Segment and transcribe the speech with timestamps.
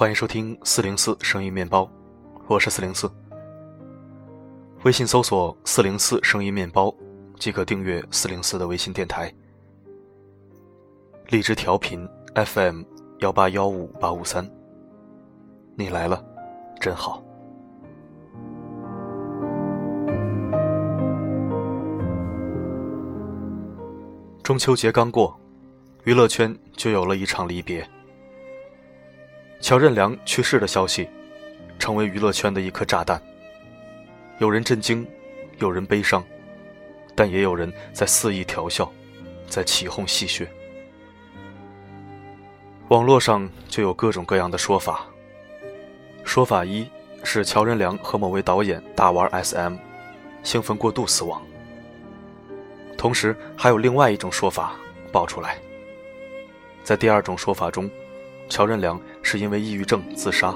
[0.00, 1.86] 欢迎收听四零四声音面包，
[2.46, 3.06] 我是四零四。
[4.82, 6.90] 微信搜索“四零四声音面包”，
[7.38, 9.30] 即可订阅四零四的微信电台。
[11.28, 12.80] 荔枝调频 FM
[13.18, 14.50] 幺八幺五八五三，
[15.76, 16.24] 你来了，
[16.80, 17.22] 真好。
[24.42, 25.38] 中秋节刚过，
[26.04, 27.86] 娱乐圈就有了一场离别。
[29.60, 31.08] 乔任梁去世的消息，
[31.78, 33.20] 成为娱乐圈的一颗炸弹。
[34.38, 35.06] 有人震惊，
[35.58, 36.24] 有人悲伤，
[37.14, 38.90] 但也有人在肆意调笑，
[39.46, 40.46] 在起哄戏谑。
[42.88, 45.06] 网络上就有各种各样的说法。
[46.24, 46.88] 说法一
[47.22, 49.76] 是乔任梁和某位导演大玩 SM，
[50.42, 51.40] 兴奋过度死亡。
[52.96, 54.74] 同时还有另外一种说法
[55.12, 55.58] 爆出来，
[56.82, 57.88] 在第二种说法中。
[58.50, 60.52] 乔任梁是因为抑郁症自杀，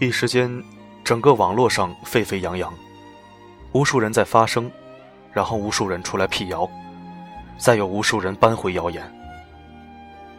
[0.00, 0.62] 一时间，
[1.04, 2.74] 整个网络上沸沸扬扬，
[3.70, 4.68] 无数人在发声，
[5.32, 6.68] 然后无数人出来辟谣，
[7.56, 9.02] 再有无数人扳回谣言。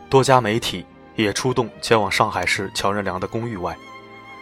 [0.10, 3.76] 多家媒体也出动前往上海市乔任梁的公寓外，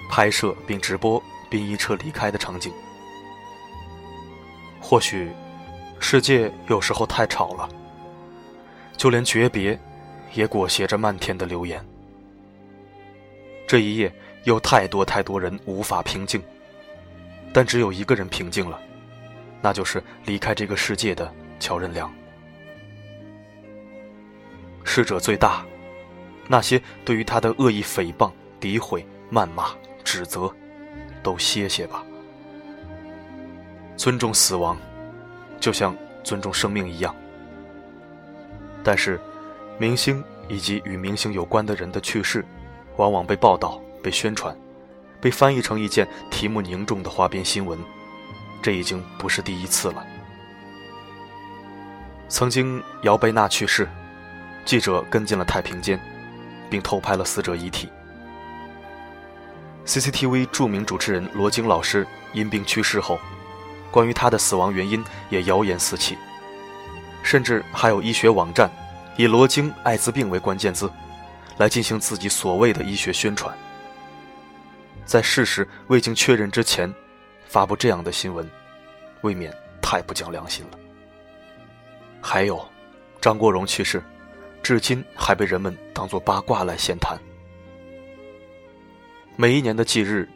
[0.10, 2.74] 拍摄并直播殡仪车离开的场景。
[4.82, 5.32] 或许，
[6.00, 7.70] 世界有时候太吵了，
[8.98, 9.80] 就连诀别。
[10.34, 11.84] 也裹挟着漫天的流言。
[13.68, 16.42] 这一夜有太多太多人无法平静，
[17.54, 18.80] 但只有一个人平静了，
[19.62, 22.12] 那就是离开这个世界的乔任梁。
[24.84, 25.66] 逝者最大，
[26.48, 29.70] 那些对于他的恶意诽谤、诋毁、谩骂、
[30.04, 30.54] 指责，
[31.24, 32.04] 都歇歇吧。
[33.96, 34.78] 尊重死亡，
[35.60, 37.16] 就像尊重生命一样。
[38.84, 39.20] 但是。
[39.82, 42.46] 明星以及与明星有关的人的去世，
[42.98, 44.56] 往往被报道、被宣传、
[45.20, 47.80] 被翻译成一件题目凝重的花边新闻，
[48.62, 50.06] 这已经不是第一次了。
[52.30, 53.90] 曾经姚贝娜去世，
[54.66, 56.00] 记者跟进了太平间，
[56.70, 57.90] 并偷拍了死者遗体。
[59.88, 63.18] CCTV 著名主持人罗京老师因病去世后，
[63.90, 66.20] 关于他的死亡原因也谣言四起，
[67.24, 68.70] 甚至还有医学网站。
[69.18, 70.90] 以罗京艾滋病为关键字，
[71.58, 73.56] 来进行自己所谓的医学宣传。
[75.06, 76.92] 在事实未经确认之前，
[77.46, 78.50] 发布这样的新闻，
[79.22, 80.80] 未免太不讲良心了。
[82.22, 82.64] 还有，
[83.20, 84.02] 张国荣去世，
[84.64, 87.18] 至今还被人们当作八卦来闲谈。
[89.36, 90.30] 每一年的忌日，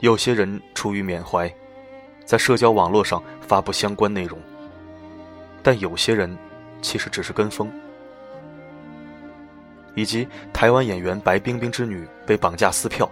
[0.00, 1.52] 有些人出于缅怀，
[2.24, 4.38] 在社交网络上发布相关内容，
[5.62, 6.36] 但有些人
[6.82, 7.70] 其实只是跟风。
[9.94, 13.10] 以及台湾演员白冰冰之女被绑架撕票，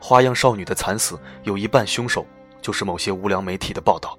[0.00, 2.26] 花样少女的惨死有一半凶手
[2.60, 4.18] 就是某些无良媒体的报道。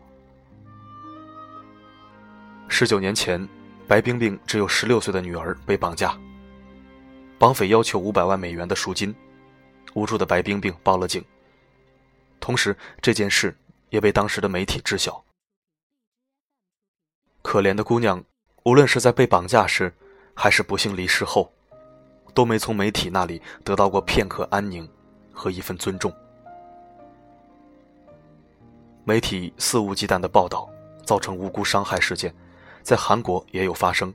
[2.67, 3.47] 十九年前，
[3.87, 6.17] 白冰冰只有十六岁的女儿被绑架，
[7.37, 9.15] 绑匪要求五百万美元的赎金，
[9.93, 11.23] 无助的白冰冰报了警。
[12.39, 13.55] 同时，这件事
[13.89, 15.23] 也被当时的媒体知晓。
[17.41, 18.23] 可怜的姑娘，
[18.63, 19.93] 无论是在被绑架时，
[20.33, 21.53] 还是不幸离世后。
[22.35, 24.87] 都没从媒体那里得到过片刻安宁
[25.33, 26.13] 和一份尊重。
[29.05, 30.69] 媒体肆无忌惮的报道，
[31.03, 32.35] 造成无辜伤害事件，
[32.83, 34.13] 在韩国也有发生。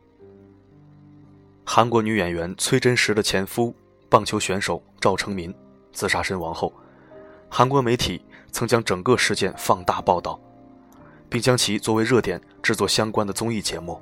[1.65, 3.75] 韩国女演员崔真实的前夫
[4.09, 5.55] 棒球选手赵成民
[5.93, 6.73] 自杀身亡后，
[7.49, 8.21] 韩国媒体
[8.53, 10.39] 曾将整个事件放大报道，
[11.29, 14.01] 并将其作为热点制作相关的综艺节目。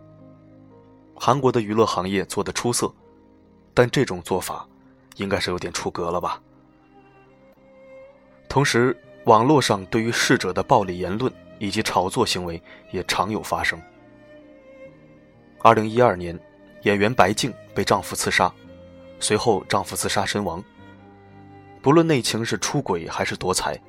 [1.15, 2.93] 韩国的娱乐行业做得出色。
[3.79, 4.67] 但这种做法，
[5.19, 6.43] 应该是有点出格了吧？
[8.49, 12.61] 同时，网络上对于逝者的暴力言论以及炒作行为
[12.91, 13.81] 也常有发生。
[15.61, 16.37] 二零一二年，
[16.83, 18.53] 演员白静被丈夫刺杀，
[19.21, 20.61] 随后丈夫自杀身亡。
[21.81, 23.81] 不论内情是出轨还是夺财，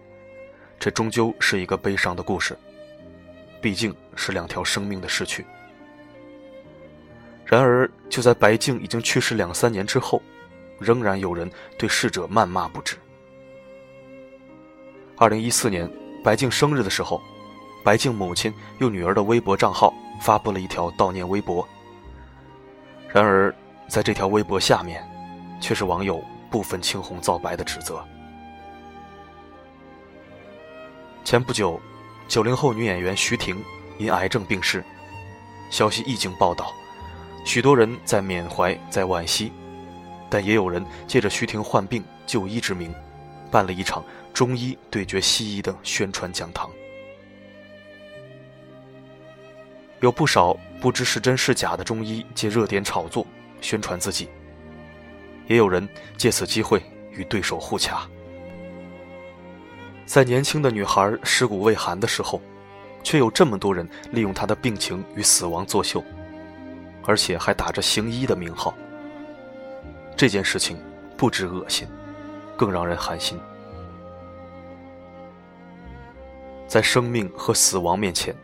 [0.78, 2.56] 这终究是一个悲伤的故事。
[3.60, 5.44] 毕竟是两条生命的逝去。
[7.50, 10.22] 然而，就在白静已经去世两三年之后，
[10.78, 11.50] 仍然有人
[11.80, 12.96] 对逝者谩骂不止。
[15.18, 15.92] 二零一四年，
[16.24, 17.20] 白静生日的时候，
[17.84, 19.92] 白静母亲用女儿的微博账号
[20.22, 21.68] 发布了一条悼念微博。
[23.12, 23.52] 然而，
[23.88, 25.04] 在这条微博下面，
[25.60, 28.06] 却是网友不分青红皂白的指责。
[31.24, 31.82] 前不久，
[32.28, 33.60] 九零后女演员徐婷
[33.98, 34.84] 因癌症病逝，
[35.72, 36.72] 消息一经报道。
[37.46, 39.52] 许多人在缅怀，在惋惜，
[40.30, 42.94] 但也有人借着徐婷患病就医之名，
[43.50, 44.04] 办了一场
[44.34, 46.70] 中医对决西医的宣传讲堂。
[50.02, 53.26] 有不少不知是真是假的中医借热点炒作
[53.60, 54.30] 宣传自己，
[55.48, 55.88] 也有人
[56.18, 56.82] 借此机会
[57.12, 58.08] 与对手互掐。
[60.06, 62.42] 在年轻的女孩尸骨未寒的时候，
[63.04, 66.04] 却有这么多人利用她的病情与死亡作秀，
[67.06, 68.74] 而且还打着行医的名号。
[70.16, 70.78] 这件事情
[71.18, 71.88] 不止恶心，
[72.58, 73.40] 更让人寒心。
[76.68, 78.36] 在生命和死亡面前，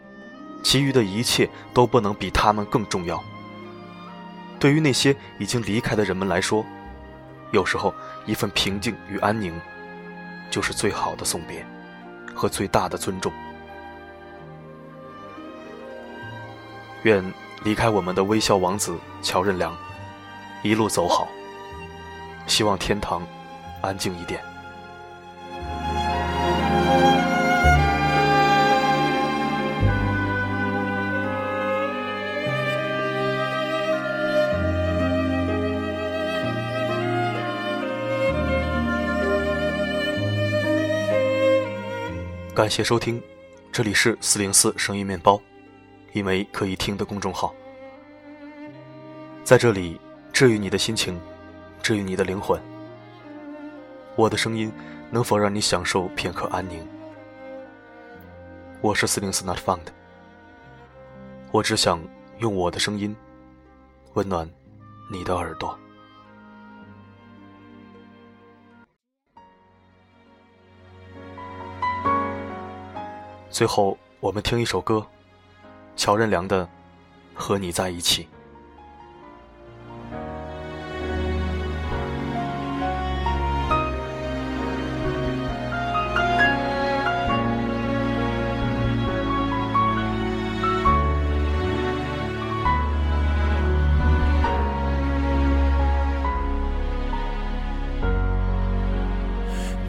[0.63, 3.23] 其余的一切都不能比他们更重要。
[4.59, 6.65] 对于那些已经离开的人们来说，
[7.51, 7.93] 有时候
[8.25, 9.53] 一份平静与安宁。
[10.51, 11.65] 就是最好的送别，
[12.33, 13.33] 和最大的尊重。
[17.03, 17.21] 愿
[17.65, 19.75] 离开我们的微笑王子乔任梁，
[20.61, 21.27] 一路走好。
[22.45, 23.25] 希望天堂
[23.81, 24.39] 安静一点。
[42.53, 43.19] 感谢收听，
[43.71, 45.41] 这里是四零四声音面包，
[46.15, 47.53] 因为可以听的公众号，
[49.43, 49.99] 在这里
[50.31, 51.19] 治愈你的心情，
[51.83, 52.57] 治愈你的灵魂。
[54.15, 54.71] 我的声音
[55.11, 56.87] 能否让你享受片刻安宁？
[58.79, 59.81] 我是四零四 Not Found，
[61.51, 61.99] 我只想
[62.37, 63.13] 用我的声音
[64.13, 64.49] 温暖
[65.11, 65.77] 你的耳朵。
[73.49, 75.05] 最后，我们听一首歌，
[75.95, 76.63] 乔任梁的
[77.33, 78.23] 《和你在一起》。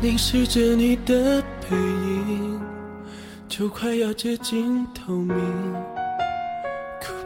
[0.01, 2.77] 凝视着你的背影。
[3.59, 5.35] 就快要接近透明，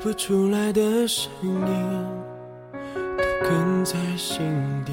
[0.02, 1.60] 不出来的声音
[3.18, 4.40] 都哽在心
[4.86, 4.92] 底。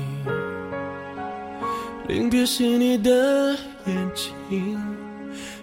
[2.09, 3.56] 临别时你的
[3.86, 4.77] 眼睛，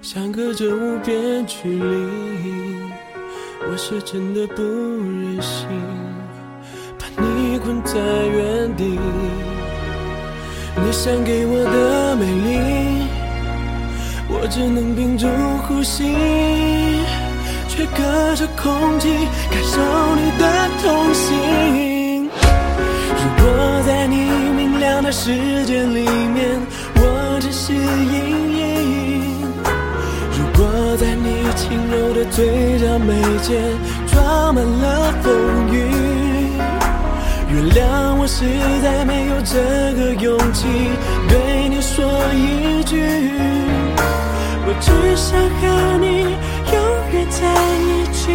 [0.00, 1.76] 相隔着无边距离，
[3.70, 5.68] 我是真的不忍心
[6.98, 8.98] 把你困在原地。
[10.76, 13.04] 你想给我的美丽。
[14.26, 15.26] 我只能屏住
[15.68, 16.02] 呼吸，
[17.76, 19.08] 却隔着空气
[19.50, 19.80] 感受
[20.14, 20.44] 你的
[20.80, 22.30] 痛心。
[23.18, 23.44] 如果
[23.84, 24.16] 在你
[24.56, 26.60] 明亮的世界里面，
[26.94, 28.62] 我只是阴影；
[30.38, 30.64] 如果
[30.98, 31.26] 在你
[31.56, 33.10] 轻柔的嘴角眉
[33.42, 33.60] 间
[34.06, 35.34] 装满了风
[35.72, 35.74] 雨，
[37.50, 38.44] 原谅我实
[38.84, 39.58] 在没有这
[39.98, 40.68] 个勇气
[41.28, 42.04] 对你说
[42.34, 42.94] 一句。
[44.66, 44.86] 我只
[45.16, 45.62] 想和
[45.98, 46.03] 你
[47.36, 47.42] 在
[47.80, 48.32] 一起。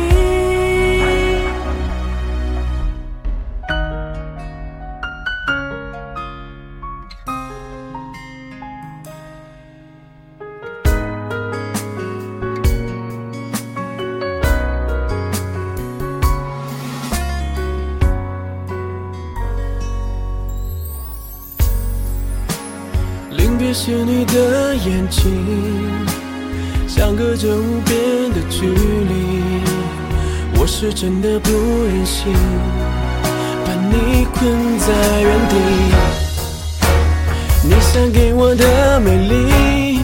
[23.31, 26.18] 临别时，你的眼睛。
[26.99, 29.63] 相隔着无边的距离，
[30.59, 31.49] 我是真的不
[31.85, 32.33] 忍心
[33.63, 35.55] 把你困在原地。
[37.63, 40.01] 你想给我的美丽，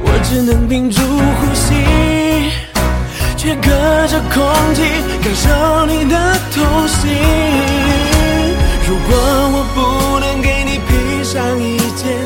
[0.00, 1.74] 我只能屏住呼吸，
[3.36, 3.68] 却隔
[4.08, 4.42] 着空
[4.74, 4.80] 气
[5.22, 6.16] 感受你的
[6.54, 7.12] 痛心。
[8.88, 9.14] 如果
[9.52, 12.16] 我不能给你披上一件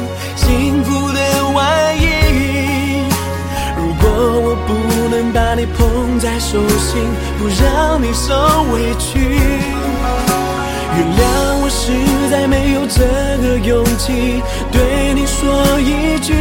[5.50, 7.02] 把你捧在手心，
[7.36, 8.32] 不让你受
[8.72, 9.18] 委屈。
[10.94, 11.90] 原谅我实
[12.30, 13.02] 在没有这
[13.42, 14.40] 个勇气
[14.70, 16.34] 对你说一句，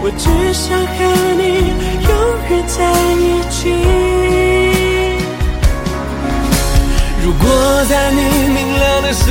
[0.00, 0.94] 我只想和
[1.34, 1.74] 你
[2.06, 2.10] 永
[2.48, 2.78] 远在
[3.18, 3.74] 一起。
[7.24, 8.20] 如果在你
[8.54, 9.26] 明亮的世